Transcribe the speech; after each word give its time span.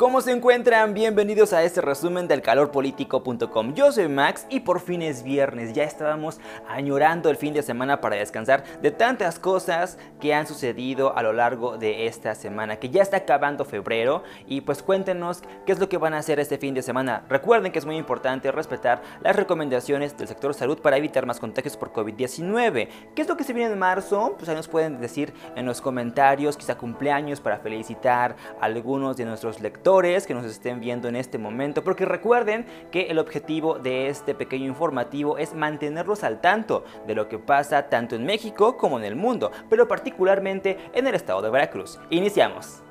¿Cómo 0.00 0.22
se 0.22 0.32
encuentran? 0.32 0.94
Bienvenidos 0.94 1.52
a 1.52 1.62
este 1.62 1.82
resumen 1.82 2.26
del 2.26 2.40
calorpolitico.com. 2.40 3.74
Yo 3.74 3.92
soy 3.92 4.08
Max 4.08 4.46
y 4.48 4.60
por 4.60 4.80
fin 4.80 5.02
es 5.02 5.22
viernes. 5.22 5.74
Ya 5.74 5.84
estábamos 5.84 6.40
añorando 6.66 7.28
el 7.28 7.36
fin 7.36 7.52
de 7.52 7.62
semana 7.62 8.00
para 8.00 8.16
descansar 8.16 8.64
de 8.80 8.92
tantas 8.92 9.38
cosas 9.38 9.98
que 10.18 10.32
han 10.32 10.46
sucedido 10.46 11.14
a 11.14 11.22
lo 11.22 11.34
largo 11.34 11.76
de 11.76 12.06
esta 12.06 12.34
semana, 12.34 12.76
que 12.76 12.88
ya 12.88 13.02
está 13.02 13.18
acabando 13.18 13.66
febrero. 13.66 14.22
Y 14.46 14.62
pues 14.62 14.82
cuéntenos 14.82 15.42
qué 15.66 15.72
es 15.72 15.78
lo 15.78 15.90
que 15.90 15.98
van 15.98 16.14
a 16.14 16.18
hacer 16.20 16.40
este 16.40 16.56
fin 16.56 16.72
de 16.72 16.80
semana. 16.80 17.26
Recuerden 17.28 17.70
que 17.70 17.78
es 17.78 17.84
muy 17.84 17.98
importante 17.98 18.50
respetar 18.50 19.02
las 19.20 19.36
recomendaciones 19.36 20.16
del 20.16 20.28
sector 20.28 20.54
salud 20.54 20.78
para 20.78 20.96
evitar 20.96 21.26
más 21.26 21.38
contagios 21.38 21.76
por 21.76 21.92
COVID-19. 21.92 22.88
¿Qué 23.14 23.20
es 23.20 23.28
lo 23.28 23.36
que 23.36 23.44
se 23.44 23.52
viene 23.52 23.74
en 23.74 23.78
marzo? 23.78 24.34
Pues 24.38 24.48
ahí 24.48 24.56
nos 24.56 24.66
pueden 24.66 24.98
decir 24.98 25.34
en 25.56 25.66
los 25.66 25.82
comentarios, 25.82 26.56
quizá 26.56 26.78
cumpleaños 26.78 27.42
para 27.42 27.58
felicitar 27.58 28.34
a 28.58 28.64
algunos 28.64 29.18
de 29.18 29.26
nuestros 29.26 29.60
lectores 29.60 29.89
que 29.90 30.34
nos 30.34 30.44
estén 30.44 30.78
viendo 30.78 31.08
en 31.08 31.16
este 31.16 31.36
momento, 31.36 31.82
porque 31.82 32.04
recuerden 32.04 32.64
que 32.92 33.06
el 33.08 33.18
objetivo 33.18 33.80
de 33.80 34.08
este 34.08 34.36
pequeño 34.36 34.66
informativo 34.66 35.36
es 35.36 35.52
mantenerlos 35.52 36.22
al 36.22 36.40
tanto 36.40 36.84
de 37.08 37.16
lo 37.16 37.28
que 37.28 37.40
pasa 37.40 37.88
tanto 37.88 38.14
en 38.14 38.24
México 38.24 38.76
como 38.76 38.98
en 38.98 39.04
el 39.04 39.16
mundo, 39.16 39.50
pero 39.68 39.88
particularmente 39.88 40.78
en 40.92 41.08
el 41.08 41.16
estado 41.16 41.42
de 41.42 41.50
Veracruz. 41.50 41.98
Iniciamos. 42.08 42.84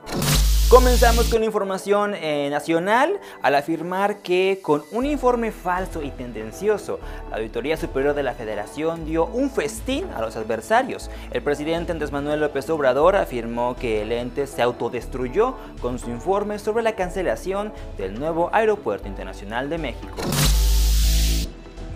Comenzamos 0.69 1.29
con 1.29 1.43
información 1.43 2.13
eh, 2.13 2.47
nacional 2.51 3.19
al 3.41 3.55
afirmar 3.55 4.19
que 4.19 4.59
con 4.61 4.83
un 4.91 5.07
informe 5.07 5.51
falso 5.51 6.03
y 6.03 6.11
tendencioso, 6.11 6.99
la 7.31 7.37
Auditoría 7.37 7.75
Superior 7.75 8.13
de 8.13 8.21
la 8.21 8.35
Federación 8.35 9.03
dio 9.03 9.25
un 9.25 9.49
festín 9.49 10.05
a 10.15 10.21
los 10.21 10.35
adversarios. 10.35 11.09
El 11.31 11.41
presidente 11.41 11.91
Andrés 11.91 12.11
Manuel 12.11 12.41
López 12.41 12.69
Obrador 12.69 13.15
afirmó 13.15 13.75
que 13.77 14.03
el 14.03 14.11
ente 14.11 14.45
se 14.45 14.61
autodestruyó 14.61 15.55
con 15.81 15.97
su 15.97 16.11
informe 16.11 16.59
sobre 16.59 16.83
la 16.83 16.93
cancelación 16.93 17.73
del 17.97 18.19
nuevo 18.19 18.51
Aeropuerto 18.53 19.07
Internacional 19.07 19.71
de 19.71 19.79
México. 19.79 20.17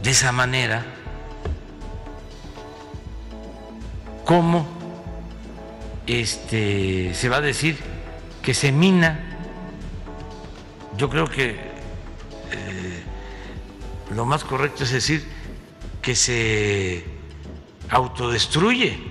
De 0.02 0.10
esa 0.10 0.32
manera, 0.32 0.84
¿cómo 4.26 4.66
este, 6.08 7.14
se 7.14 7.30
va 7.30 7.38
a 7.38 7.42
decir? 7.42 7.78
Que 8.44 8.54
se 8.54 8.72
mina. 8.72 9.20
Yo 10.98 11.10
creo 11.10 11.28
que 11.28 11.52
eh, 12.52 13.04
lo 14.14 14.26
más 14.26 14.44
correcto 14.44 14.84
es 14.84 14.92
decir 14.92 15.26
que 16.02 16.14
se 16.14 17.06
autodestruye. 17.90 19.02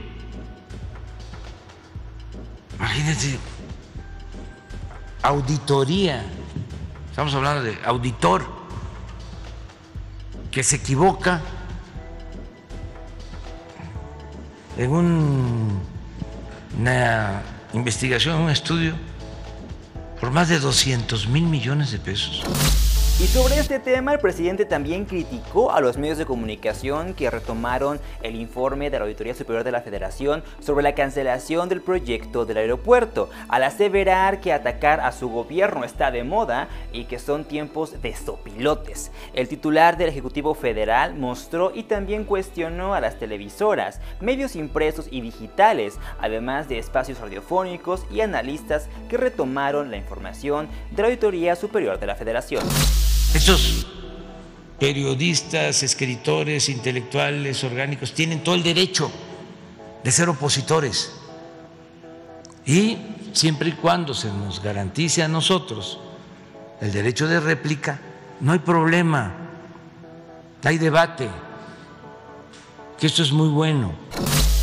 Imagínense, 2.76 3.38
auditoría, 5.22 6.24
estamos 7.08 7.34
hablando 7.34 7.62
de 7.62 7.78
auditor, 7.84 8.44
que 10.50 10.62
se 10.62 10.76
equivoca 10.76 11.40
en 14.76 14.90
un, 14.90 15.80
una 16.78 17.42
investigación, 17.72 18.42
un 18.42 18.50
estudio 18.50 19.11
por 20.22 20.30
más 20.30 20.48
de 20.48 20.60
200 20.60 21.26
mil 21.26 21.42
millones 21.42 21.90
de 21.90 21.98
pesos. 21.98 22.44
Y 23.22 23.28
sobre 23.28 23.56
este 23.56 23.78
tema, 23.78 24.14
el 24.14 24.18
presidente 24.18 24.64
también 24.64 25.04
criticó 25.04 25.70
a 25.70 25.80
los 25.80 25.96
medios 25.96 26.18
de 26.18 26.26
comunicación 26.26 27.14
que 27.14 27.30
retomaron 27.30 28.00
el 28.20 28.34
informe 28.34 28.90
de 28.90 28.98
la 28.98 29.04
Auditoría 29.04 29.32
Superior 29.32 29.62
de 29.62 29.70
la 29.70 29.80
Federación 29.80 30.42
sobre 30.58 30.82
la 30.82 30.96
cancelación 30.96 31.68
del 31.68 31.82
proyecto 31.82 32.44
del 32.46 32.56
aeropuerto, 32.56 33.30
al 33.46 33.62
aseverar 33.62 34.40
que 34.40 34.52
atacar 34.52 34.98
a 34.98 35.12
su 35.12 35.28
gobierno 35.28 35.84
está 35.84 36.10
de 36.10 36.24
moda 36.24 36.66
y 36.92 37.04
que 37.04 37.20
son 37.20 37.44
tiempos 37.44 38.02
de 38.02 38.12
sopilotes. 38.12 39.12
El 39.34 39.46
titular 39.46 39.96
del 39.96 40.08
Ejecutivo 40.08 40.54
Federal 40.54 41.14
mostró 41.14 41.70
y 41.72 41.84
también 41.84 42.24
cuestionó 42.24 42.92
a 42.92 43.00
las 43.00 43.20
televisoras, 43.20 44.00
medios 44.20 44.56
impresos 44.56 45.06
y 45.08 45.20
digitales, 45.20 45.96
además 46.20 46.68
de 46.68 46.80
espacios 46.80 47.20
radiofónicos 47.20 48.04
y 48.10 48.22
analistas 48.22 48.88
que 49.08 49.16
retomaron 49.16 49.92
la 49.92 49.96
información 49.96 50.66
de 50.90 51.02
la 51.02 51.06
Auditoría 51.06 51.54
Superior 51.54 52.00
de 52.00 52.06
la 52.08 52.16
Federación. 52.16 52.64
Estos 53.34 53.86
periodistas, 54.78 55.82
escritores, 55.82 56.68
intelectuales, 56.68 57.64
orgánicos, 57.64 58.12
tienen 58.12 58.42
todo 58.44 58.54
el 58.54 58.62
derecho 58.62 59.10
de 60.04 60.10
ser 60.10 60.28
opositores. 60.28 61.12
Y 62.66 62.98
siempre 63.32 63.70
y 63.70 63.72
cuando 63.72 64.12
se 64.12 64.28
nos 64.28 64.62
garantice 64.62 65.22
a 65.22 65.28
nosotros 65.28 65.98
el 66.80 66.92
derecho 66.92 67.26
de 67.26 67.40
réplica, 67.40 68.00
no 68.40 68.52
hay 68.52 68.58
problema, 68.58 69.32
hay 70.62 70.78
debate, 70.78 71.28
que 72.98 73.06
esto 73.06 73.22
es 73.22 73.32
muy 73.32 73.48
bueno. 73.48 73.92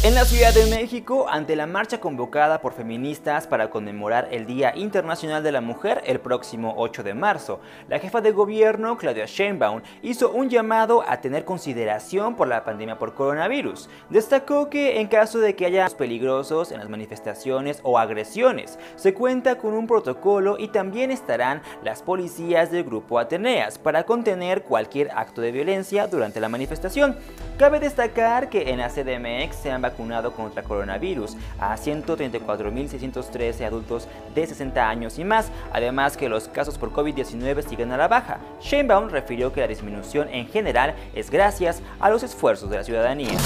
En 0.01 0.15
la 0.15 0.23
Ciudad 0.23 0.53
de 0.53 0.65
México, 0.67 1.27
ante 1.29 1.57
la 1.57 1.67
marcha 1.67 1.99
convocada 1.99 2.61
por 2.61 2.71
feministas 2.71 3.47
para 3.47 3.69
conmemorar 3.69 4.29
el 4.31 4.45
Día 4.45 4.71
Internacional 4.73 5.43
de 5.43 5.51
la 5.51 5.59
Mujer 5.59 6.01
el 6.05 6.21
próximo 6.21 6.73
8 6.77 7.03
de 7.03 7.13
marzo, 7.13 7.59
la 7.89 7.99
jefa 7.99 8.21
de 8.21 8.31
gobierno, 8.31 8.97
Claudia 8.97 9.25
Sheinbaum, 9.25 9.81
hizo 10.01 10.31
un 10.31 10.49
llamado 10.49 11.03
a 11.05 11.19
tener 11.19 11.43
consideración 11.43 12.37
por 12.37 12.47
la 12.47 12.63
pandemia 12.63 12.97
por 12.97 13.13
coronavirus. 13.13 13.89
Destacó 14.09 14.69
que 14.69 15.01
en 15.01 15.09
caso 15.09 15.39
de 15.39 15.57
que 15.57 15.65
haya 15.65 15.85
peligrosos 15.89 16.71
en 16.71 16.79
las 16.79 16.87
manifestaciones 16.87 17.81
o 17.83 17.99
agresiones, 17.99 18.79
se 18.95 19.13
cuenta 19.13 19.57
con 19.57 19.73
un 19.73 19.85
protocolo 19.85 20.55
y 20.57 20.69
también 20.69 21.11
estarán 21.11 21.61
las 21.83 22.03
policías 22.03 22.71
del 22.71 22.85
grupo 22.85 23.19
Ateneas 23.19 23.77
para 23.77 24.05
contener 24.05 24.63
cualquier 24.63 25.11
acto 25.11 25.41
de 25.41 25.51
violencia 25.51 26.07
durante 26.07 26.39
la 26.39 26.47
manifestación. 26.47 27.17
Cabe 27.57 27.81
destacar 27.81 28.47
que 28.47 28.69
en 28.69 28.77
la 28.77 28.87
CDMX 28.87 29.57
se 29.57 29.71
han 29.71 29.88
vacunado 29.89 30.33
contra 30.33 30.63
coronavirus 30.63 31.35
a 31.59 31.75
134.613 31.75 33.65
adultos 33.65 34.07
de 34.33 34.45
60 34.47 34.89
años 34.89 35.19
y 35.19 35.23
más, 35.23 35.51
además 35.71 36.17
que 36.17 36.29
los 36.29 36.47
casos 36.47 36.77
por 36.77 36.91
COVID-19 36.91 37.67
siguen 37.67 37.91
a 37.91 37.97
la 37.97 38.07
baja. 38.07 38.39
Sheinbaum 38.61 39.09
refirió 39.09 39.51
que 39.51 39.61
la 39.61 39.67
disminución 39.67 40.29
en 40.29 40.47
general 40.47 40.95
es 41.13 41.29
gracias 41.29 41.81
a 41.99 42.09
los 42.09 42.23
esfuerzos 42.23 42.69
de 42.69 42.77
la 42.77 42.83
ciudadanía. 42.83 43.37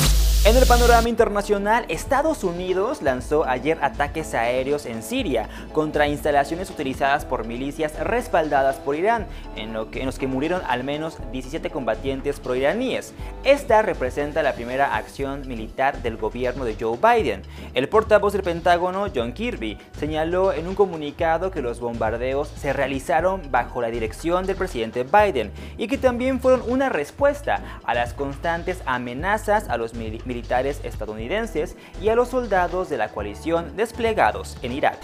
En 0.45 0.57
el 0.57 0.65
panorama 0.65 1.07
internacional, 1.07 1.85
Estados 1.87 2.43
Unidos 2.43 3.01
lanzó 3.01 3.45
ayer 3.45 3.77
ataques 3.81 4.33
aéreos 4.33 4.85
en 4.85 5.01
Siria 5.01 5.47
contra 5.71 6.09
instalaciones 6.09 6.69
utilizadas 6.69 7.23
por 7.23 7.47
milicias 7.47 7.97
respaldadas 7.97 8.75
por 8.75 8.97
Irán, 8.97 9.25
en, 9.55 9.71
lo 9.71 9.87
los 10.03 10.19
que 10.19 10.27
murieron 10.27 10.61
al 10.67 10.83
menos 10.83 11.17
17 11.31 11.69
combatientes 11.69 12.41
proiraníes. 12.41 13.13
Esta 13.45 13.83
representa 13.83 14.43
la 14.43 14.51
primera 14.51 14.97
acción 14.97 15.47
militar 15.47 16.01
del 16.01 16.17
gobierno 16.17 16.65
de 16.65 16.75
Joe 16.77 16.97
Biden. 16.97 17.43
El 17.73 17.87
portavoz 17.87 18.33
del 18.33 18.43
Pentágono, 18.43 19.07
John 19.15 19.31
Kirby, 19.31 19.77
señaló 19.97 20.51
en 20.51 20.67
un 20.67 20.75
comunicado 20.75 21.51
que 21.51 21.61
los 21.61 21.79
bombardeos 21.79 22.49
se 22.49 22.73
realizaron 22.73 23.49
bajo 23.49 23.81
la 23.81 23.91
dirección 23.91 24.45
del 24.45 24.57
presidente 24.57 25.05
Biden 25.05 25.53
y 25.77 25.87
que 25.87 25.97
también 25.97 26.41
fueron 26.41 26.69
una 26.69 26.89
respuesta 26.89 27.79
a 27.85 27.93
las 27.93 28.13
constantes 28.13 28.81
amenazas 28.85 29.69
a 29.69 29.77
los 29.77 29.93
militares 29.93 30.32
militares 30.33 30.81
estadounidenses 30.83 31.75
y 32.01 32.09
a 32.09 32.16
los 32.16 32.29
soldados 32.29 32.89
de 32.89 32.97
la 32.97 33.09
coalición 33.09 33.75
desplegados 33.77 34.57
en 34.63 34.71
Irak. 34.71 34.97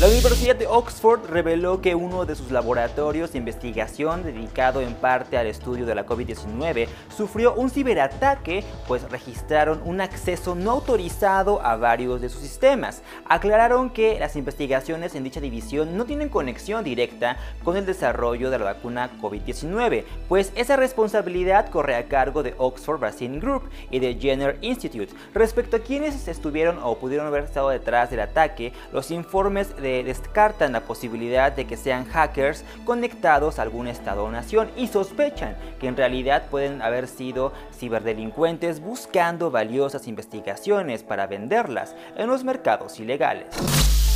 La 0.00 0.08
Universidad 0.08 0.56
de 0.56 0.66
Oxford 0.66 1.26
reveló 1.28 1.82
que 1.82 1.94
uno 1.94 2.24
de 2.24 2.34
sus 2.34 2.50
laboratorios 2.50 3.32
de 3.32 3.38
investigación 3.38 4.22
dedicado 4.22 4.80
en 4.80 4.94
parte 4.94 5.36
al 5.36 5.46
estudio 5.46 5.84
de 5.84 5.94
la 5.94 6.06
COVID-19 6.06 6.88
sufrió 7.14 7.52
un 7.52 7.68
ciberataque, 7.68 8.64
pues 8.88 9.02
registraron 9.10 9.82
un 9.84 10.00
acceso 10.00 10.54
no 10.54 10.70
autorizado 10.70 11.60
a 11.60 11.76
varios 11.76 12.22
de 12.22 12.30
sus 12.30 12.40
sistemas. 12.40 13.02
Aclararon 13.26 13.90
que 13.90 14.18
las 14.18 14.36
investigaciones 14.36 15.14
en 15.14 15.24
dicha 15.24 15.42
división 15.42 15.94
no 15.98 16.06
tienen 16.06 16.30
conexión 16.30 16.82
directa 16.82 17.36
con 17.62 17.76
el 17.76 17.84
desarrollo 17.84 18.48
de 18.48 18.58
la 18.58 18.64
vacuna 18.64 19.10
COVID-19, 19.20 20.04
pues 20.30 20.50
esa 20.54 20.76
responsabilidad 20.76 21.68
corre 21.68 21.96
a 21.96 22.08
cargo 22.08 22.42
de 22.42 22.54
Oxford 22.56 23.00
Vaccine 23.00 23.38
Group 23.38 23.68
y 23.90 23.98
de 23.98 24.14
Jenner 24.14 24.56
Institute. 24.62 25.12
Respecto 25.34 25.76
a 25.76 25.80
quienes 25.80 26.26
estuvieron 26.26 26.78
o 26.82 26.96
pudieron 26.96 27.26
haber 27.26 27.44
estado 27.44 27.68
detrás 27.68 28.08
del 28.10 28.20
ataque, 28.20 28.72
los 28.94 29.10
informes 29.10 29.76
de 29.76 29.89
descartan 30.04 30.72
la 30.72 30.80
posibilidad 30.80 31.52
de 31.52 31.66
que 31.66 31.76
sean 31.76 32.04
hackers 32.06 32.64
conectados 32.84 33.58
a 33.58 33.62
algún 33.62 33.86
estado 33.86 34.24
o 34.24 34.30
nación 34.30 34.70
y 34.76 34.86
sospechan 34.86 35.56
que 35.78 35.88
en 35.88 35.96
realidad 35.96 36.44
pueden 36.50 36.82
haber 36.82 37.06
sido 37.06 37.52
ciberdelincuentes 37.76 38.80
buscando 38.80 39.50
valiosas 39.50 40.06
investigaciones 40.06 41.02
para 41.02 41.26
venderlas 41.26 41.94
en 42.16 42.28
los 42.28 42.44
mercados 42.44 42.98
ilegales. 43.00 43.48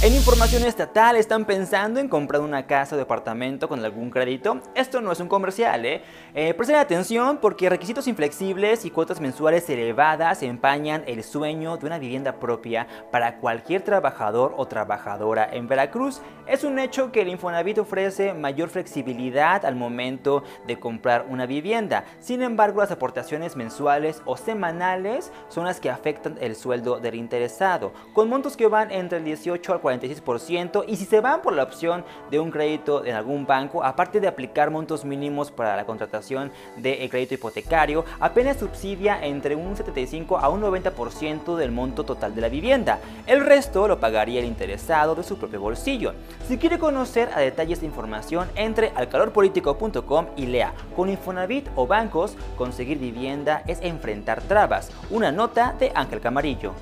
En 0.03 0.15
información 0.15 0.65
estatal, 0.65 1.17
¿están 1.17 1.47
pensando 1.47 1.99
en 1.99 2.09
comprar 2.09 2.43
una 2.43 2.67
casa 2.67 2.95
o 2.95 2.99
departamento 2.99 3.71
con 3.71 3.83
algún 3.83 4.11
crédito? 4.11 4.61
Esto 4.75 5.01
no 5.01 5.13
es 5.13 5.21
un 5.21 5.29
comercial, 5.29 5.87
¿eh? 5.87 6.03
eh 6.35 6.53
presten 6.53 6.77
atención 6.77 7.39
porque 7.39 7.71
requisitos 7.71 8.07
inflexibles 8.07 8.85
y 8.85 8.91
cuotas 8.91 9.19
mensuales 9.19 9.69
elevadas 9.71 10.43
empañan 10.43 11.05
el 11.07 11.25
sueño 11.25 11.79
de 11.79 11.87
una 11.87 11.99
vivienda 11.99 12.39
propia 12.39 12.87
para 13.11 13.39
cualquier 13.39 13.81
trabajador 13.81 14.53
o 14.59 14.67
trabajadora 14.67 15.49
en 15.51 15.69
Veracruz. 15.69 16.21
Es 16.47 16.65
un 16.65 16.79
hecho 16.79 17.11
que 17.11 17.23
el 17.23 17.29
Infonavit 17.29 17.79
ofrece 17.79 18.35
mayor 18.35 18.69
flexibilidad 18.69 19.65
al 19.65 19.75
momento 19.75 20.43
de 20.67 20.79
comprar 20.79 21.25
una 21.31 21.47
vivienda. 21.47 22.05
Sin 22.21 22.43
embargo, 22.43 22.83
las 22.83 22.91
aportaciones 22.91 23.57
mensuales 23.57 24.21
o 24.27 24.37
semanales 24.37 25.33
son 25.49 25.65
las 25.65 25.81
que 25.81 25.89
afectan 25.89 26.37
el 26.43 26.57
sueldo 26.57 27.01
del 27.01 27.15
interesado, 27.15 27.95
con 28.13 28.29
montos 28.29 28.59
que 28.59 28.67
van 28.67 28.91
entre 28.91 29.17
el 29.17 29.25
18 29.25 29.73
al 29.73 29.81
40 29.81 29.84
46% 29.85 30.85
y 30.89 30.97
si 30.97 31.05
se 31.05 31.21
van 31.21 31.43
por 31.43 31.53
la 31.53 31.63
opción 31.63 32.05
de 32.31 32.41
un 32.41 32.51
crédito 32.51 33.05
en 33.05 33.15
algún 33.15 33.47
banco, 33.47 33.85
aparte 33.85 34.21
de 34.21 34.29
aplicar 34.29 34.71
montos 34.71 35.05
mínimos 35.05 35.51
para 35.51 35.77
la 35.77 35.85
contratación 35.85 36.51
de 36.77 37.07
crédito 37.11 37.35
hipotecario, 37.35 38.05
apenas 38.19 38.59
subsidia 38.59 39.25
entre 39.25 39.55
un 39.55 39.77
75 39.77 40.39
a 40.39 40.49
un 40.49 40.63
90% 40.63 41.57
del 41.57 41.71
monto 41.71 42.05
total 42.05 42.35
de 42.35 42.41
la 42.41 42.49
vivienda. 42.49 42.99
El 43.27 43.45
resto 43.45 43.87
lo 43.87 44.01
pagaría 44.01 44.41
el 44.41 44.47
interesado 44.47 45.15
de 45.15 45.23
su 45.23 45.37
propio 45.37 45.61
bolsillo. 45.61 46.15
Si 46.49 46.59
quiere 46.59 46.79
conocer 46.79 47.29
a 47.35 47.41
detalle 47.41 47.75
esta 47.75 47.85
información, 47.85 48.49
entre 48.55 48.93
al 48.95 49.09
calorpolitico.com 49.09 50.27
y 50.37 50.47
lea 50.47 50.73
con 50.97 51.09
Infonavit 51.09 51.69
o 51.77 51.87
bancos, 51.87 52.37
conseguir 52.57 52.99
vivienda 52.99 53.63
es 53.67 53.81
enfrentar 53.83 54.43
trabas. 54.43 54.91
Una 55.11 55.33
nota 55.33 55.75
de 55.79 55.93
Ángel 55.95 56.21
Camarillo. 56.21 56.73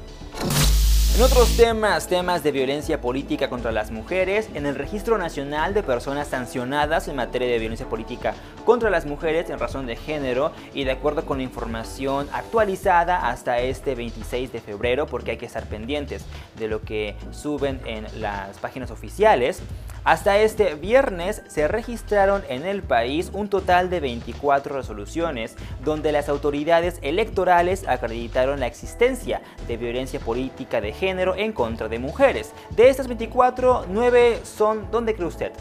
En 1.14 1.20
otros 1.20 1.59
temas, 1.59 2.09
temas 2.09 2.43
de 2.43 2.53
violencia 2.53 2.99
política 3.03 3.50
contra 3.50 3.70
las 3.70 3.91
mujeres, 3.91 4.49
en 4.55 4.64
el 4.64 4.75
Registro 4.75 5.19
Nacional 5.19 5.75
de 5.75 5.82
Personas 5.82 6.29
Sancionadas 6.29 7.06
en 7.06 7.17
materia 7.17 7.49
de 7.49 7.59
violencia 7.59 7.87
política 7.87 8.32
contra 8.64 8.88
las 8.88 9.05
mujeres 9.05 9.50
en 9.50 9.59
razón 9.59 9.85
de 9.85 9.97
género 9.97 10.53
y 10.73 10.85
de 10.85 10.93
acuerdo 10.93 11.26
con 11.26 11.37
la 11.37 11.44
información 11.44 12.29
actualizada 12.32 13.29
hasta 13.29 13.59
este 13.59 13.94
26 13.94 14.53
de 14.53 14.61
febrero, 14.62 15.06
porque 15.06 15.32
hay 15.32 15.37
que 15.37 15.44
estar 15.44 15.67
pendientes 15.67 16.25
de 16.59 16.69
lo 16.69 16.81
que 16.81 17.14
suben 17.31 17.82
en 17.85 18.06
las 18.23 18.56
páginas 18.56 18.91
oficiales, 18.91 19.61
hasta 20.04 20.38
este 20.38 20.75
viernes 20.75 21.43
se 21.46 21.69
registraron 21.69 22.43
en 22.49 22.66
el 22.66 22.82
país 22.82 23.31
un 23.32 23.49
total 23.49 23.88
de 23.88 24.00
24 24.00 24.75
resoluciones 24.75 25.54
donde 25.84 26.12
las 26.12 26.28
autoridades 26.28 26.99
electorales 27.02 27.87
acreditaron 27.87 28.60
la 28.60 28.66
existencia 28.66 29.43
de 29.69 29.76
violencia 29.76 30.19
política 30.19 30.81
de 30.81 30.93
género 30.93 31.37
en 31.37 31.52
contra 31.52 31.88
de 31.88 31.99
mujeres. 31.99 32.52
De 32.70 32.88
estas 32.88 33.06
24, 33.06 33.87
9 33.88 34.40
son 34.43 34.90
¿dónde 34.90 35.14
cree 35.14 35.28
usted? 35.28 35.52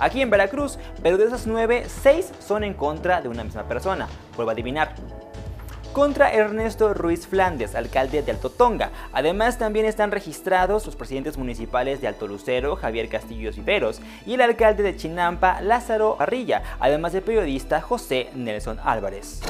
Aquí 0.00 0.22
en 0.22 0.30
Veracruz, 0.30 0.78
pero 1.02 1.18
de 1.18 1.24
esas 1.24 1.46
9, 1.46 1.86
6 1.88 2.32
son 2.38 2.64
en 2.64 2.74
contra 2.74 3.20
de 3.20 3.28
una 3.28 3.44
misma 3.44 3.64
persona. 3.64 4.08
Vuelvo 4.36 4.50
a 4.50 4.52
adivinar 4.52 4.94
contra 5.98 6.32
Ernesto 6.32 6.94
Ruiz 6.94 7.26
Flandes, 7.26 7.74
alcalde 7.74 8.22
de 8.22 8.30
Alto 8.30 8.50
Tonga. 8.50 8.92
Además, 9.12 9.58
también 9.58 9.84
están 9.84 10.12
registrados 10.12 10.86
los 10.86 10.94
presidentes 10.94 11.36
municipales 11.36 12.00
de 12.00 12.06
Alto 12.06 12.28
Lucero, 12.28 12.76
Javier 12.76 13.08
Castillo 13.08 13.50
Iberos, 13.50 14.00
y 14.24 14.34
el 14.34 14.42
alcalde 14.42 14.84
de 14.84 14.94
Chinampa, 14.94 15.60
Lázaro 15.60 16.16
Arrilla, 16.20 16.62
además 16.78 17.14
del 17.14 17.22
periodista 17.22 17.80
José 17.80 18.30
Nelson 18.36 18.78
Álvarez. 18.84 19.40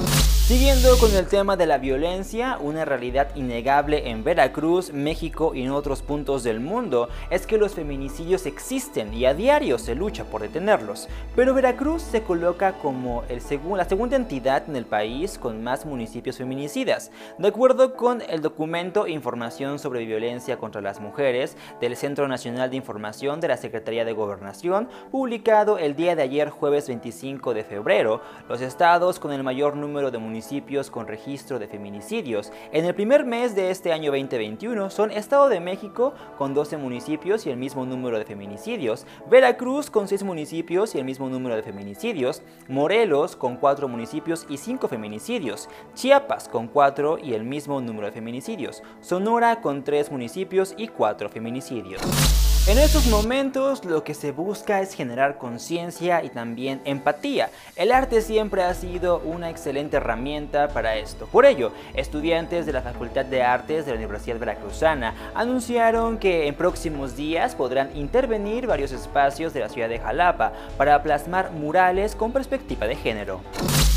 Siguiendo 0.49 0.97
con 0.99 1.15
el 1.15 1.27
tema 1.27 1.59
de 1.59 1.67
la 1.67 1.77
violencia, 1.77 2.57
una 2.59 2.87
realidad 2.87 3.37
innegable 3.37 4.09
en 4.09 4.25
Veracruz, 4.25 4.95
México 4.95 5.55
y 5.55 5.61
en 5.61 5.73
otros 5.73 6.01
puntos 6.01 6.43
del 6.43 6.59
mundo 6.59 7.11
es 7.29 7.47
que 7.47 7.59
los 7.59 7.75
feminicidios 7.75 8.47
existen 8.47 9.13
y 9.13 9.27
a 9.27 9.35
diario 9.35 9.77
se 9.77 9.95
lucha 9.95 10.25
por 10.25 10.41
detenerlos. 10.41 11.07
Pero 11.37 11.53
Veracruz 11.53 12.01
se 12.01 12.23
coloca 12.23 12.73
como 12.79 13.25
el 13.29 13.43
la 13.77 13.85
segunda 13.85 14.17
entidad 14.17 14.67
en 14.67 14.77
el 14.77 14.87
país 14.87 15.37
con 15.37 15.63
más 15.63 15.85
municipios 15.85 16.39
feminicidas. 16.39 17.11
De 17.37 17.49
acuerdo 17.49 17.95
con 17.95 18.23
el 18.23 18.41
documento 18.41 19.07
Información 19.07 19.79
sobre 19.79 20.07
Violencia 20.07 20.57
contra 20.57 20.81
las 20.81 20.99
Mujeres 20.99 21.59
del 21.83 21.95
Centro 21.95 22.27
Nacional 22.27 22.71
de 22.71 22.77
Información 22.77 23.41
de 23.41 23.49
la 23.49 23.59
Secretaría 23.59 24.07
de 24.07 24.15
Gobernación, 24.15 24.89
publicado 25.11 25.77
el 25.77 25.95
día 25.95 26.17
de 26.17 26.23
ayer 26.23 26.49
jueves 26.49 26.89
25 26.89 27.53
de 27.53 27.65
febrero, 27.65 28.23
los 28.49 28.63
estados 28.63 29.19
con 29.19 29.33
el 29.33 29.43
mayor 29.43 29.77
número 29.77 30.11
de 30.11 30.17
municipios 30.17 30.38
municipios 30.39 30.89
con 30.89 31.09
registro 31.09 31.59
de 31.59 31.67
feminicidios. 31.67 32.53
En 32.73 32.85
el 32.85 32.95
primer 32.95 33.27
mes 33.27 33.57
de 33.57 33.73
este 33.73 33.93
año 33.93 34.13
2021 34.13 34.89
son 34.89 35.11
Estado 35.11 35.49
de 35.49 35.59
México 35.59 36.15
con 36.37 36.55
12 36.55 36.77
municipios 36.77 37.45
y 37.45 37.51
el 37.51 37.57
mismo 37.57 37.85
número 37.85 38.21
de 38.21 38.25
feminicidios, 38.25 39.05
Veracruz 39.29 39.91
con 39.91 40.07
6 40.07 40.23
municipios 40.23 40.95
y 40.95 40.99
el 40.99 41.05
mismo 41.05 41.29
número 41.29 41.57
de 41.57 41.65
feminicidios, 41.65 42.43
Morelos 42.69 43.35
con 43.35 43.57
4 43.57 43.89
municipios 43.89 44.47
y 44.49 44.59
5 44.59 44.87
feminicidios, 44.87 45.69
Chiapas 45.95 46.49
con 46.49 46.69
4 46.69 47.19
y 47.19 47.35
el 47.35 47.43
mismo 47.43 47.81
número 47.81 48.07
de 48.07 48.13
feminicidios, 48.13 48.85
Sonora 49.01 49.61
con 49.61 49.83
3 49.83 50.13
municipios 50.13 50.73
y 50.79 50.87
4 50.87 51.31
feminicidios. 51.31 52.48
En 52.69 52.77
estos 52.77 53.07
momentos 53.07 53.87
lo 53.87 54.05
que 54.05 54.13
se 54.13 54.31
busca 54.31 54.83
es 54.83 54.93
generar 54.93 55.39
conciencia 55.39 56.23
y 56.23 56.29
también 56.29 56.83
empatía. 56.85 57.49
El 57.77 57.93
arte 57.93 58.21
siempre 58.21 58.63
ha 58.63 58.75
sido 58.75 59.21
una 59.21 59.49
excelente 59.49 59.97
herramienta 59.97 60.69
para 60.69 60.97
esto. 60.97 61.27
Por 61.33 61.47
ello, 61.47 61.73
estudiantes 61.95 62.67
de 62.67 62.75
la 62.75 62.83
Facultad 62.83 63.25
de 63.25 63.43
Artes 63.43 63.87
de 63.87 63.93
la 63.93 63.97
Universidad 63.97 64.39
Veracruzana 64.39 65.15
anunciaron 65.35 66.19
que 66.19 66.47
en 66.47 66.55
próximos 66.57 67.17
días 67.17 67.55
podrán 67.55 67.97
intervenir 67.97 68.67
varios 68.67 68.93
espacios 68.93 69.55
de 69.55 69.61
la 69.61 69.71
ciudad 69.71 69.89
de 69.89 70.01
Jalapa 70.01 70.53
para 70.77 71.03
plasmar 71.03 71.53
murales 71.53 72.15
con 72.15 72.33
perspectiva 72.33 72.87
de 72.87 72.97
género. 72.97 73.41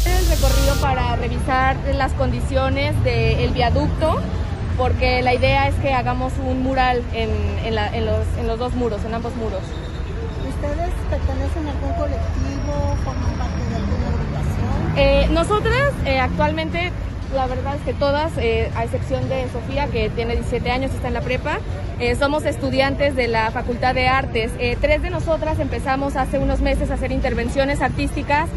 El 0.05 0.25
recorrido 0.29 0.75
para 0.79 1.17
revisar 1.17 1.75
las 1.93 2.13
condiciones 2.13 2.95
del 3.03 3.51
viaducto 3.51 4.21
porque 4.77 5.21
la 5.21 5.33
idea 5.33 5.67
es 5.67 5.75
que 5.75 5.93
hagamos 5.93 6.33
un 6.45 6.63
mural 6.63 7.03
en, 7.13 7.75
los, 8.47 8.59
dos 8.59 8.73
muros, 8.73 9.03
en 9.05 9.13
ambos 9.13 9.35
muros. 9.35 9.61
¿Ustedes 10.49 10.89
pertenecen 11.09 11.67
a 11.67 11.71
algún 11.71 11.93
colectivo, 11.93 12.95
forman 13.03 13.33
parte 13.37 13.69
de 13.69 13.75
alguna 13.75 14.07
agrupación? 14.07 14.97
Eh, 14.97 15.27
nosotras 15.31 15.93
eh, 16.05 16.19
actualmente, 16.19 16.91
la 17.33 17.47
verdad 17.47 17.75
es 17.75 17.81
que 17.81 17.93
todas, 17.93 18.31
eh, 18.37 18.71
a 18.75 18.83
excepción 18.83 19.27
de 19.29 19.47
Sofía, 19.49 19.87
que 19.87 20.09
tiene 20.09 20.35
17 20.35 20.71
años, 20.71 20.91
está 20.93 21.07
en 21.07 21.13
la 21.13 21.21
prepa, 21.21 21.59
somos 22.17 22.45
estudiantes 22.45 23.15
de 23.15 23.27
la 23.27 23.51
Facultad 23.51 23.93
de 23.93 24.07
Artes. 24.07 24.51
tres 24.81 25.03
de 25.03 25.11
nosotras 25.11 25.59
empezamos 25.59 26.15
hace 26.15 26.39
unos 26.39 26.59
meses 26.59 26.89
a 26.89 26.95
hacer 26.95 27.11
intervenciones 27.11 27.79
artísticas 27.79 28.49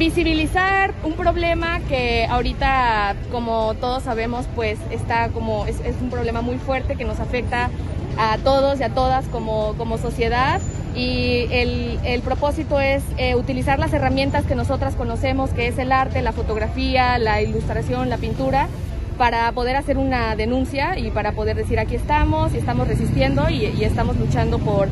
visibilizar 0.00 0.94
un 1.04 1.12
problema 1.12 1.78
que 1.80 2.26
ahorita, 2.30 3.16
como 3.30 3.74
todos 3.74 4.02
sabemos, 4.02 4.46
pues 4.54 4.78
está 4.90 5.28
como, 5.28 5.66
es, 5.66 5.78
un 6.00 6.08
problema 6.08 6.40
muy 6.40 6.56
fuerte 6.56 6.96
que 6.96 7.04
nos 7.04 7.20
afecta 7.20 7.68
a 8.16 8.38
todos 8.38 8.80
y 8.80 8.82
a 8.82 8.88
todas 8.88 9.26
como, 9.26 9.74
como 9.76 9.98
sociedad. 9.98 10.62
Y 10.94 11.46
el, 11.50 12.00
el 12.02 12.22
propósito 12.22 12.80
es 12.80 13.02
eh, 13.18 13.34
utilizar 13.34 13.78
las 13.78 13.92
herramientas 13.92 14.46
que 14.46 14.54
nosotras 14.54 14.94
conocemos, 14.94 15.50
que 15.50 15.68
es 15.68 15.76
el 15.76 15.92
arte, 15.92 16.22
la 16.22 16.32
fotografía, 16.32 17.18
la 17.18 17.42
ilustración, 17.42 18.08
la 18.08 18.16
pintura, 18.16 18.68
para 19.18 19.52
poder 19.52 19.76
hacer 19.76 19.98
una 19.98 20.34
denuncia 20.34 20.98
y 20.98 21.10
para 21.10 21.32
poder 21.32 21.56
decir 21.58 21.78
aquí 21.78 21.94
estamos 21.94 22.54
y 22.54 22.56
estamos 22.56 22.88
resistiendo 22.88 23.50
y 23.50 23.84
estamos 23.84 24.16
luchando 24.16 24.58
por 24.60 24.88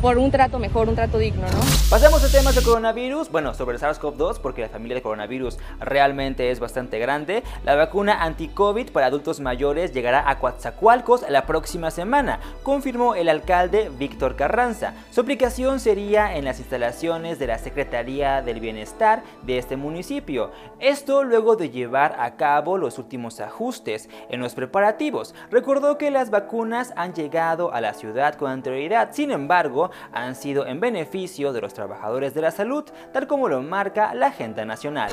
por 0.00 0.16
un 0.16 0.30
trato 0.30 0.58
mejor, 0.58 0.88
un 0.88 0.94
trato 0.94 1.18
digno, 1.18 1.42
¿no? 1.42 1.60
Pasamos 1.90 2.22
a 2.22 2.30
temas 2.30 2.54
de 2.54 2.62
coronavirus, 2.62 3.30
bueno, 3.30 3.54
sobre 3.54 3.76
el 3.76 3.82
SARS-CoV-2, 3.82 4.38
porque 4.40 4.62
la 4.62 4.68
familia 4.68 4.94
de 4.94 5.02
coronavirus 5.02 5.58
realmente 5.80 6.50
es 6.50 6.60
bastante 6.60 6.98
grande. 6.98 7.42
La 7.64 7.74
vacuna 7.74 8.22
anti-COVID 8.22 8.90
para 8.90 9.06
adultos 9.06 9.40
mayores 9.40 9.92
llegará 9.92 10.28
a 10.28 10.38
Coatzacoalcos 10.38 11.28
la 11.28 11.46
próxima 11.46 11.90
semana, 11.90 12.38
confirmó 12.62 13.14
el 13.14 13.28
alcalde 13.28 13.90
Víctor 13.98 14.36
Carranza. 14.36 14.94
Su 15.10 15.22
aplicación 15.22 15.80
sería 15.80 16.36
en 16.36 16.44
las 16.44 16.60
instalaciones 16.60 17.38
de 17.38 17.48
la 17.48 17.58
Secretaría 17.58 18.42
del 18.42 18.60
Bienestar 18.60 19.22
de 19.42 19.58
este 19.58 19.76
municipio. 19.76 20.52
Esto 20.78 21.24
luego 21.24 21.56
de 21.56 21.70
llevar 21.70 22.16
a 22.20 22.36
cabo 22.36 22.78
los 22.78 22.98
últimos 22.98 23.40
ajustes 23.40 24.08
en 24.28 24.40
los 24.40 24.54
preparativos. 24.54 25.34
Recordó 25.50 25.98
que 25.98 26.10
las 26.12 26.30
vacunas 26.30 26.92
han 26.96 27.14
llegado 27.14 27.72
a 27.72 27.80
la 27.80 27.94
ciudad 27.94 28.34
con 28.34 28.50
anterioridad, 28.50 29.10
sin 29.12 29.32
embargo, 29.32 29.87
han 30.12 30.34
sido 30.34 30.66
en 30.66 30.80
beneficio 30.80 31.52
de 31.52 31.60
los 31.60 31.74
trabajadores 31.74 32.34
de 32.34 32.42
la 32.42 32.50
salud, 32.50 32.84
tal 33.12 33.26
como 33.26 33.48
lo 33.48 33.62
marca 33.62 34.14
la 34.14 34.28
agenda 34.28 34.64
nacional. 34.64 35.10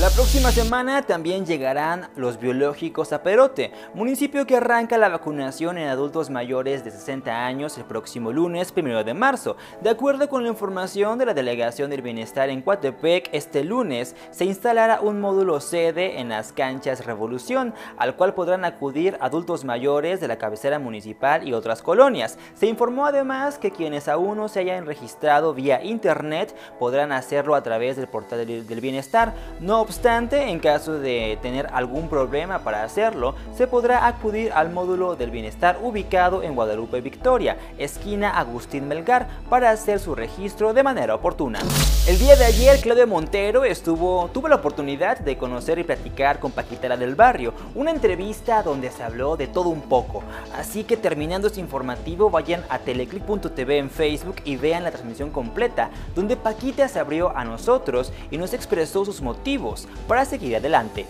La 0.00 0.08
próxima 0.08 0.50
semana 0.50 1.02
también 1.02 1.44
llegarán 1.44 2.08
los 2.16 2.40
biológicos 2.40 3.12
a 3.12 3.22
Perote, 3.22 3.72
municipio 3.94 4.46
que 4.46 4.56
arranca 4.56 4.96
la 4.96 5.10
vacunación 5.10 5.76
en 5.76 5.88
adultos 5.88 6.30
mayores 6.30 6.82
de 6.82 6.90
60 6.90 7.44
años 7.44 7.76
el 7.76 7.84
próximo 7.84 8.32
lunes 8.32 8.72
1 8.74 9.04
de 9.04 9.14
marzo. 9.14 9.56
De 9.80 9.90
acuerdo 9.90 10.28
con 10.28 10.44
la 10.44 10.48
información 10.48 11.18
de 11.18 11.26
la 11.26 11.34
Delegación 11.34 11.90
del 11.90 12.02
Bienestar 12.02 12.48
en 12.48 12.62
Coatepec, 12.62 13.28
este 13.32 13.64
lunes 13.64 14.16
se 14.30 14.44
instalará 14.46 15.00
un 15.00 15.20
módulo 15.20 15.60
sede 15.60 16.20
en 16.20 16.30
las 16.30 16.52
canchas 16.52 17.04
Revolución, 17.04 17.74
al 17.98 18.16
cual 18.16 18.34
podrán 18.34 18.64
acudir 18.64 19.16
adultos 19.20 19.64
mayores 19.64 20.20
de 20.20 20.28
la 20.28 20.38
cabecera 20.38 20.78
municipal 20.78 21.46
y 21.46 21.52
otras 21.52 21.82
colonias. 21.82 22.38
Se 22.54 22.66
informó 22.66 23.06
además 23.06 23.58
que 23.58 23.70
quienes 23.70 24.08
aún 24.12 24.36
no 24.36 24.48
se 24.48 24.60
hayan 24.60 24.86
registrado 24.86 25.54
vía 25.54 25.82
internet 25.82 26.54
podrán 26.78 27.12
hacerlo 27.12 27.54
a 27.54 27.62
través 27.62 27.96
del 27.96 28.06
portal 28.06 28.46
del 28.46 28.80
bienestar. 28.80 29.34
No 29.60 29.80
obstante, 29.80 30.50
en 30.50 30.60
caso 30.60 30.98
de 30.98 31.38
tener 31.42 31.68
algún 31.72 32.08
problema 32.08 32.60
para 32.60 32.84
hacerlo, 32.84 33.34
se 33.56 33.66
podrá 33.66 34.06
acudir 34.06 34.52
al 34.52 34.70
módulo 34.70 35.16
del 35.16 35.30
bienestar 35.30 35.78
ubicado 35.82 36.42
en 36.42 36.54
Guadalupe 36.54 37.00
Victoria, 37.00 37.56
esquina 37.78 38.38
Agustín 38.38 38.88
Melgar, 38.88 39.28
para 39.48 39.70
hacer 39.70 39.98
su 39.98 40.14
registro 40.14 40.74
de 40.74 40.82
manera 40.82 41.14
oportuna. 41.14 41.60
El 42.06 42.18
día 42.18 42.36
de 42.36 42.44
ayer, 42.44 42.80
Claudio 42.80 43.06
Montero 43.06 43.64
estuvo, 43.64 44.28
tuvo 44.32 44.48
la 44.48 44.56
oportunidad 44.56 45.18
de 45.20 45.38
conocer 45.38 45.78
y 45.78 45.84
platicar 45.84 46.38
con 46.38 46.52
Paquita 46.52 46.82
del 46.82 47.14
Barrio, 47.14 47.54
una 47.74 47.92
entrevista 47.92 48.62
donde 48.62 48.90
se 48.90 49.04
habló 49.04 49.36
de 49.36 49.46
todo 49.46 49.68
un 49.68 49.82
poco. 49.82 50.22
Así 50.56 50.82
que 50.82 50.96
terminando 50.96 51.46
este 51.46 51.60
informativo, 51.60 52.28
vayan 52.28 52.64
a 52.68 52.80
teleclick.tv 52.80 53.78
en 53.78 53.88
Facebook 53.88 54.01
y 54.44 54.56
vean 54.56 54.84
la 54.84 54.90
transmisión 54.90 55.30
completa, 55.30 55.90
donde 56.14 56.36
Paquita 56.36 56.88
se 56.88 56.98
abrió 56.98 57.36
a 57.36 57.44
nosotros 57.44 58.12
y 58.30 58.38
nos 58.38 58.52
expresó 58.52 59.04
sus 59.04 59.20
motivos 59.20 59.86
para 60.08 60.24
seguir 60.24 60.56
adelante. 60.56 61.06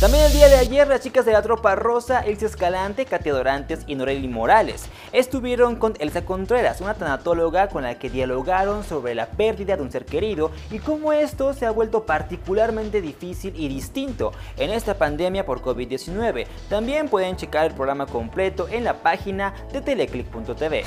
También 0.00 0.24
el 0.24 0.32
día 0.32 0.48
de 0.48 0.56
ayer 0.56 0.88
las 0.88 1.00
chicas 1.00 1.24
de 1.24 1.32
la 1.32 1.40
tropa 1.40 1.76
rosa, 1.76 2.20
Elsa 2.20 2.46
Escalante, 2.46 3.06
Katia 3.06 3.32
Dorantes 3.32 3.84
y 3.86 3.94
Noreli 3.94 4.26
Morales 4.26 4.86
estuvieron 5.12 5.76
con 5.76 5.94
Elsa 6.00 6.24
Contreras, 6.24 6.80
una 6.80 6.94
tanatóloga 6.94 7.68
con 7.68 7.84
la 7.84 7.96
que 7.96 8.10
dialogaron 8.10 8.82
sobre 8.82 9.14
la 9.14 9.26
pérdida 9.26 9.76
de 9.76 9.82
un 9.82 9.92
ser 9.92 10.04
querido 10.04 10.50
y 10.72 10.80
cómo 10.80 11.12
esto 11.12 11.54
se 11.54 11.64
ha 11.64 11.70
vuelto 11.70 12.04
particularmente 12.06 13.00
difícil 13.00 13.54
y 13.56 13.68
distinto 13.68 14.32
en 14.56 14.70
esta 14.70 14.94
pandemia 14.94 15.46
por 15.46 15.62
COVID-19. 15.62 16.46
También 16.68 17.08
pueden 17.08 17.36
checar 17.36 17.66
el 17.66 17.74
programa 17.74 18.06
completo 18.06 18.66
en 18.68 18.82
la 18.82 18.94
página 18.94 19.54
de 19.72 19.80
teleclick.tv. 19.80 20.84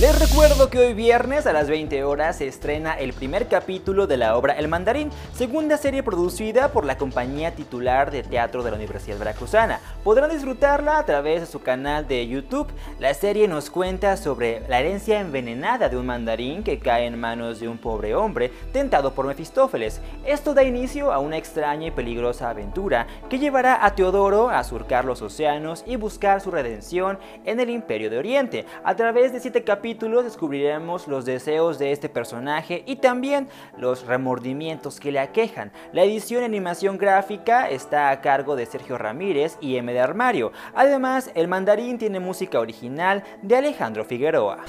Les 0.00 0.18
recuerdo 0.18 0.70
que 0.70 0.78
hoy 0.78 0.94
viernes 0.94 1.46
a 1.46 1.52
las 1.52 1.68
20 1.68 2.04
horas 2.04 2.38
se 2.38 2.46
estrena 2.46 2.94
el 2.94 3.12
primer 3.12 3.48
capítulo 3.48 4.06
de 4.06 4.16
la 4.16 4.36
obra 4.36 4.54
El 4.54 4.68
Mandarín, 4.68 5.10
segunda 5.34 5.76
serie 5.76 6.04
producida 6.04 6.68
por 6.68 6.84
la 6.84 6.96
compañía 6.96 7.54
titular 7.54 8.12
de 8.12 8.22
teatro 8.22 8.37
de 8.38 8.70
la 8.70 8.76
Universidad 8.76 9.18
Veracruzana. 9.18 9.80
Podrán 10.04 10.30
disfrutarla 10.30 10.98
a 10.98 11.04
través 11.04 11.40
de 11.40 11.46
su 11.48 11.60
canal 11.60 12.06
de 12.06 12.28
YouTube. 12.28 12.68
La 13.00 13.12
serie 13.12 13.48
nos 13.48 13.68
cuenta 13.68 14.16
sobre 14.16 14.62
la 14.68 14.78
herencia 14.78 15.18
envenenada 15.18 15.88
de 15.88 15.96
un 15.96 16.06
mandarín 16.06 16.62
que 16.62 16.78
cae 16.78 17.06
en 17.06 17.18
manos 17.18 17.58
de 17.58 17.66
un 17.66 17.78
pobre 17.78 18.14
hombre 18.14 18.52
tentado 18.72 19.12
por 19.12 19.26
Mefistófeles. 19.26 20.00
Esto 20.24 20.54
da 20.54 20.62
inicio 20.62 21.12
a 21.12 21.18
una 21.18 21.36
extraña 21.36 21.88
y 21.88 21.90
peligrosa 21.90 22.48
aventura 22.48 23.08
que 23.28 23.40
llevará 23.40 23.84
a 23.84 23.96
Teodoro 23.96 24.50
a 24.50 24.62
surcar 24.62 25.04
los 25.04 25.20
océanos 25.20 25.82
y 25.84 25.96
buscar 25.96 26.40
su 26.40 26.52
redención 26.52 27.18
en 27.44 27.58
el 27.58 27.70
Imperio 27.70 28.08
de 28.08 28.18
Oriente. 28.18 28.66
A 28.84 28.94
través 28.94 29.32
de 29.32 29.40
siete 29.40 29.64
capítulos 29.64 30.22
descubriremos 30.22 31.08
los 31.08 31.24
deseos 31.24 31.80
de 31.80 31.90
este 31.90 32.08
personaje 32.08 32.84
y 32.86 32.96
también 32.96 33.48
los 33.76 34.06
remordimientos 34.06 35.00
que 35.00 35.10
le 35.10 35.18
aquejan. 35.18 35.72
La 35.92 36.04
edición 36.04 36.44
en 36.44 36.52
animación 36.52 36.98
gráfica 36.98 37.68
está 37.68 38.10
a 38.10 38.20
cargo 38.28 38.56
de 38.56 38.66
Sergio 38.66 38.98
Ramírez 38.98 39.56
y 39.58 39.76
M 39.76 39.90
de 39.90 40.00
Armario. 40.00 40.52
Además, 40.74 41.30
el 41.34 41.48
mandarín 41.48 41.96
tiene 41.96 42.20
música 42.20 42.60
original 42.60 43.24
de 43.40 43.56
Alejandro 43.56 44.04
Figueroa. 44.04 44.66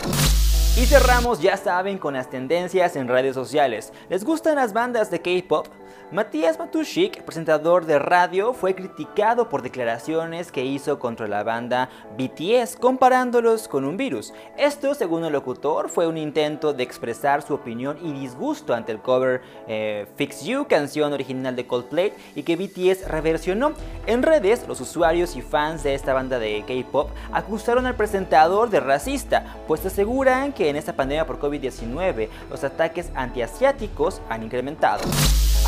Y 0.78 0.86
cerramos, 0.86 1.42
ya 1.42 1.58
saben, 1.58 1.98
con 1.98 2.14
las 2.14 2.30
tendencias 2.30 2.96
en 2.96 3.08
redes 3.08 3.36
sociales. 3.36 3.92
¿Les 4.10 4.24
gustan 4.24 4.56
las 4.56 4.72
bandas 4.72 5.12
de 5.12 5.22
K-pop? 5.22 5.68
Matías 6.12 6.58
Matushik, 6.58 7.22
presentador 7.22 7.86
de 7.86 8.00
radio, 8.00 8.54
fue 8.54 8.74
criticado 8.74 9.48
por 9.48 9.62
declaraciones 9.62 10.52
que 10.52 10.66
hizo 10.66 10.98
contra 10.98 11.28
la 11.28 11.44
banda 11.44 11.88
BTS 12.18 12.78
comparándolos 12.78 13.68
con 13.68 13.86
un 13.86 13.96
virus. 13.96 14.34
Esto, 14.58 14.96
según 14.96 15.24
el 15.24 15.34
locutor, 15.34 15.88
fue 15.88 16.08
un 16.08 16.18
intento 16.18 16.74
de 16.74 16.82
expresar 16.82 17.44
su 17.44 17.54
opinión 17.54 18.00
y 18.02 18.12
disgusto 18.12 18.74
ante 18.74 18.92
el 18.92 19.02
cover 19.04 19.42
eh, 19.68 20.08
Fix 20.16 20.44
You, 20.46 20.66
canción 20.68 21.14
original 21.14 21.56
de 21.56 21.68
Coldplay 21.68 22.12
y 22.34 22.42
que 22.42 22.56
BTS 22.56 23.08
reversionó. 23.08 23.74
En 24.08 24.24
redes, 24.24 24.68
los 24.68 24.82
usuarios 24.82 25.36
y 25.36 25.44
fans 25.44 25.84
de 25.84 25.94
esta 25.94 26.14
banda 26.14 26.40
de 26.40 26.64
K-pop 26.66 27.12
acusaron 27.32 27.86
al 27.86 27.96
presentador 27.96 28.72
de 28.72 28.80
racista, 28.80 29.58
pues 29.68 29.86
aseguran 29.86 30.54
que 30.54 30.69
en 30.70 30.76
esta 30.76 30.94
pandemia 30.94 31.26
por 31.26 31.40
COVID-19 31.40 32.30
los 32.50 32.64
ataques 32.64 33.12
antiasiáticos 33.16 34.22
han 34.30 34.44
incrementado. 34.44 35.02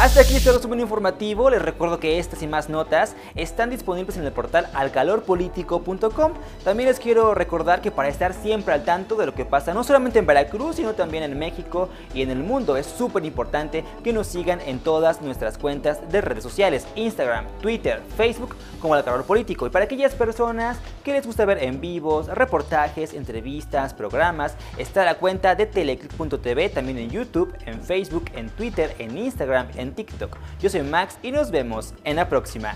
Hasta 0.02 0.22
aquí 0.22 0.36
este 0.36 0.52
resumen 0.52 0.80
informativo. 0.80 1.52
Les 1.52 1.62
recuerdo 1.62 2.00
que 2.00 2.18
estas 2.18 2.42
y 2.42 2.48
más 2.48 2.70
notas 2.70 3.16
están 3.36 3.70
disponibles 3.70 4.18
en 4.18 4.26
el 4.26 4.32
portal 4.32 4.68
alcalorpolitico.com. 4.74 6.34
También 6.64 6.90
les 6.90 7.00
quiero 7.00 7.36
recordar 7.36 7.82
que 7.82 7.92
para 7.92 8.10
estar 8.10 8.34
siempre 8.34 8.74
al 8.74 8.84
tanto 8.84 9.16
de 9.16 9.28
lo 9.28 9.36
que 9.36 9.46
pasa 9.46 9.76
no 9.76 9.84
solamente 9.84 10.18
en 10.18 10.26
Veracruz, 10.26 10.78
sino 10.78 10.96
también 10.96 11.24
en 11.24 11.38
México 11.38 11.88
y 12.16 12.24
en 12.24 12.32
el 12.32 12.40
mundo, 12.40 12.78
es 12.78 12.88
súper 12.88 13.24
importante 13.26 13.86
que 14.04 14.12
nos 14.12 14.26
sigan 14.26 14.60
en 14.62 14.80
todas 14.80 15.22
nuestras 15.22 15.60
cuentas 15.60 16.00
de 16.12 16.22
redes 16.22 16.42
sociales, 16.42 16.88
Instagram, 16.96 17.46
Twitter, 17.62 18.02
Facebook, 18.18 18.56
como 18.82 18.96
el 18.96 19.04
Político. 19.04 19.68
Y 19.68 19.70
para 19.70 19.86
aquellas 19.86 20.16
personas 20.16 20.80
que 21.04 21.14
les 21.14 21.28
gusta 21.28 21.46
ver 21.46 21.64
en 21.64 21.80
vivos, 21.80 22.26
reportajes, 22.28 23.14
entrevistas, 23.14 23.94
programas, 23.94 24.56
está 24.80 25.06
la 25.06 25.20
cuenta 25.20 25.54
de 25.54 25.68
teleclick.tv, 25.68 26.70
también 26.70 26.98
en 26.98 27.12
YouTube, 27.12 27.54
en 27.68 27.80
Facebook, 27.84 28.26
en 28.36 28.50
Twitter, 28.50 28.96
en 28.98 29.16
Instagram, 29.16 29.68
TikTok. 29.94 30.38
Yo 30.62 30.70
soy 30.70 30.82
Max 30.82 31.18
y 31.22 31.32
nos 31.32 31.52
vemos 31.52 31.94
en 32.04 32.16
la 32.16 32.30
próxima. 32.30 32.76